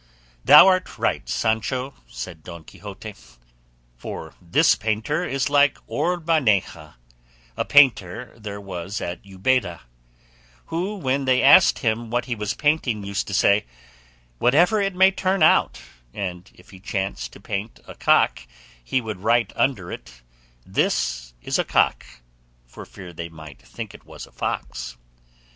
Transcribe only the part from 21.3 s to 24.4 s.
is a cock,' for fear they might think it was a